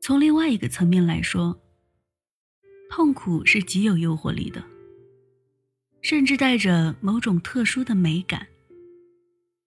[0.00, 1.60] 从另外一个层面来说，
[2.88, 4.64] 痛苦是极有诱惑力的，
[6.00, 8.46] 甚至带着某种特殊的美感。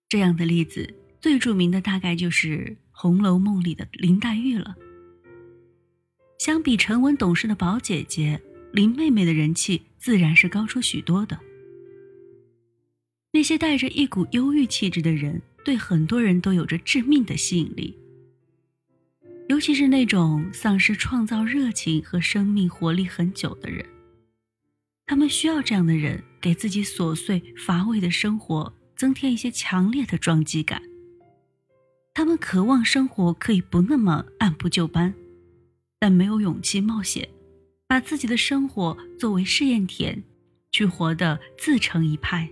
[0.10, 0.92] 这样的例子
[1.22, 2.58] 最著名的大概就是
[2.92, 4.76] 《红楼梦》里的林黛玉了。
[6.40, 8.42] 相比沉稳懂事的宝姐姐，
[8.74, 11.40] 林妹妹的人气自然是高出许多的。
[13.32, 17.96] 那些带着一股忧郁气质的人，对很多人都有着致命的吸引力。
[19.54, 23.86] 尤其是那种丧失创造热情和生命活力很久的人，
[25.06, 30.82] 他们需要这样的人给自己琐碎乏味的生活增添一些强烈的撞击感。
[32.16, 35.14] 他们渴望生活可以不那么按部就班，
[36.00, 37.30] 但没有勇气冒险，
[37.86, 40.24] 把自己的生活作为试验田，
[40.72, 42.50] 去活得自成一派。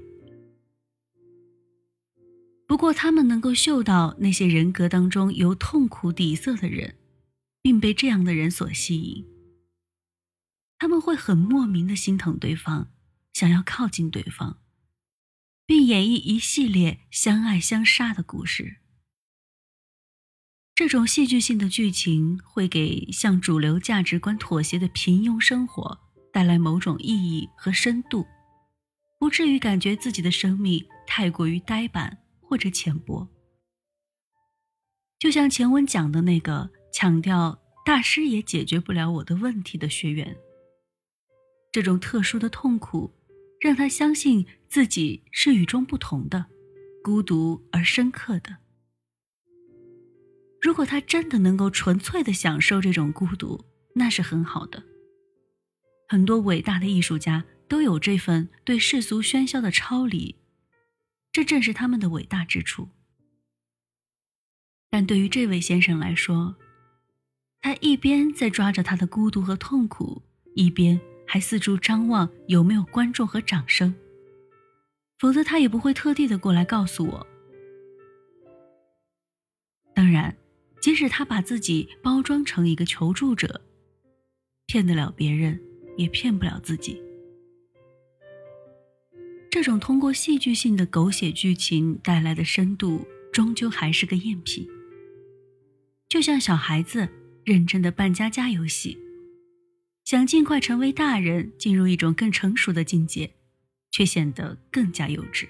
[2.71, 6.95] 不过，他们能够嗅到那些人格当中有痛苦底色的人，
[7.61, 9.27] 并被这样的人所吸引。
[10.79, 12.89] 他们会很莫名的心疼对方，
[13.33, 14.61] 想要靠近对方，
[15.65, 18.77] 并演绎一系列相爱相杀的故事。
[20.73, 25.99] 这种戏剧性的剧情会给向主流价值观妥协的平庸生活
[26.31, 28.25] 带来某种意义和深度，
[29.19, 32.19] 不至于感觉自己的生命太过于呆板。
[32.51, 33.29] 或者浅薄，
[35.17, 40.35] 就像前文讲的那个强调大师也解决不了我的问题的学员。
[41.71, 43.09] 这种特殊的痛苦，
[43.61, 46.47] 让他相信自己是与众不同的，
[47.01, 48.57] 孤独而深刻的。
[50.59, 53.63] 如果他真的能够纯粹的享受这种孤独，
[53.95, 54.83] 那是很好的。
[56.09, 60.40] 很多伟大的艺术家都有这份对世俗喧嚣的超离。
[61.31, 62.89] 这正是他们的伟大之处。
[64.89, 66.55] 但对于这位先生来说，
[67.61, 70.21] 他一边在抓着他的孤独和痛苦，
[70.55, 73.93] 一边还四处张望有没有观众和掌声。
[75.19, 77.27] 否则，他也不会特地的过来告诉我。
[79.93, 80.35] 当然，
[80.81, 83.61] 即使他把自己包装成一个求助者，
[84.65, 85.61] 骗得了别人，
[85.95, 87.01] 也骗不了自己。
[89.51, 94.65] 这种通过戏剧性的狗血剧情带来的深度，终究还是个赝品。
[96.07, 97.09] 就像小孩子
[97.43, 98.97] 认真的扮家家游戏，
[100.05, 103.29] 想尽快成为大人，进入一种更成熟的境界，
[103.91, 105.45] 却显得更加幼稚。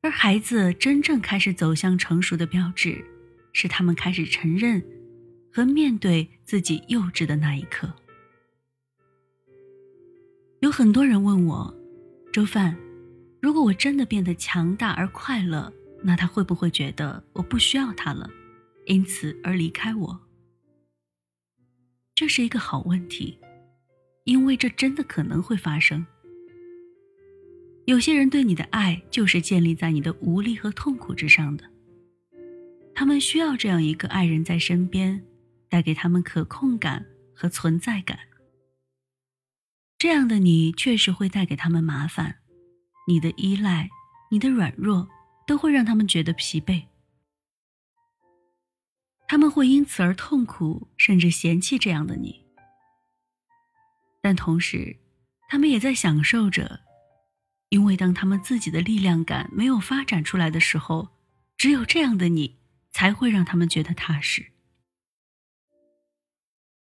[0.00, 3.04] 而孩子真正开始走向成熟的标志，
[3.52, 4.80] 是他们开始承认
[5.52, 7.92] 和面对自己幼稚的那一刻。
[10.60, 11.74] 有很多人问我。
[12.30, 12.76] 周范，
[13.40, 15.72] 如果我真的变得强大而快乐，
[16.02, 18.28] 那他会不会觉得我不需要他了，
[18.86, 20.20] 因此而离开我？
[22.14, 23.38] 这是一个好问题，
[24.24, 26.06] 因为这真的可能会发生。
[27.86, 31.64] 有些人对你的爱就是建立在你的无力和痛苦之上的，
[32.94, 35.24] 他们需要这样一个爱人在身边，
[35.70, 38.18] 带给他们可控感和存在感。
[39.98, 42.36] 这样的你确实会带给他们麻烦，
[43.08, 43.90] 你的依赖、
[44.30, 45.08] 你的软弱
[45.44, 46.84] 都会让他们觉得疲惫，
[49.26, 52.44] 他们会因此而痛苦，甚至嫌弃这样的你。
[54.22, 54.96] 但同时，
[55.48, 56.80] 他们也在享受着，
[57.70, 61.08] 因为当他们自己的力量感没有发展出来的时候，
[61.56, 62.56] 只有这样的你
[62.92, 64.52] 才会让他们觉得踏实。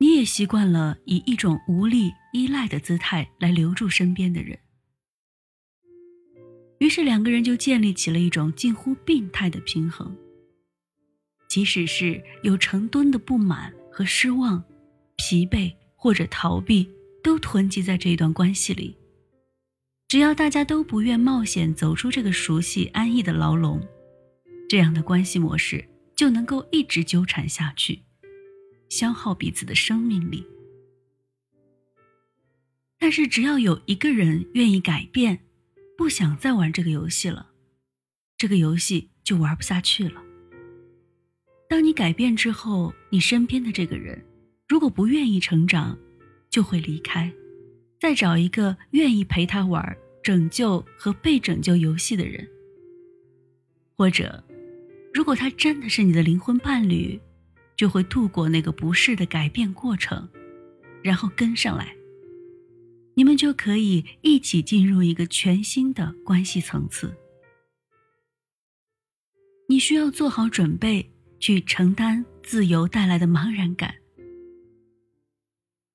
[0.04, 4.60] 你也习惯了以一种无力依赖的姿态来留住身边的人，
[6.80, 10.14] 于是两个人就建立起了一种近乎病态的平衡。
[11.48, 14.62] 即使是有成吨的不满和失望、
[15.16, 16.86] 疲惫或者逃避，
[17.24, 18.98] 都囤积在这一段关系里。
[20.10, 23.82] 只要大家都不愿冒险走出这个熟悉安逸的牢笼，
[24.68, 28.02] 这样的关系模式就能够一直纠缠下去。
[28.94, 30.46] 消耗彼此的生命力，
[33.00, 35.40] 但是只要有一个人愿意改变，
[35.98, 37.50] 不想再玩这个游戏了，
[38.38, 40.24] 这个游戏就玩不下去了。
[41.68, 44.24] 当你改变之后，你身边的这个人
[44.68, 45.98] 如果不愿意成长，
[46.52, 47.34] 就会离开，
[48.00, 52.48] 再找一个愿意陪他玩拯救和被拯救游戏的人，
[53.98, 54.44] 或者，
[55.12, 57.20] 如果他真的是你的灵魂伴侣。
[57.76, 60.28] 就会度过那个不适的改变过程
[61.02, 61.96] 然后跟上来
[63.16, 67.16] 你们就可以一起进入一个全新的关系层次。
[69.70, 71.08] 你需要做好准备
[71.40, 73.94] 去承担自由带来的茫然感。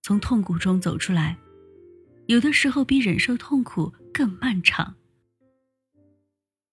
[0.02, 1.36] 从痛苦中走出来
[2.26, 4.94] 有的时候比忍受痛苦更漫长。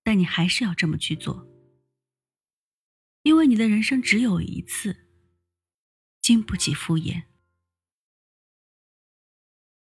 [0.06, 1.44] 但你还是要这么去做。
[3.25, 5.06] 因为你的人生只有一次。
[6.22, 7.24] 经不起敷衍。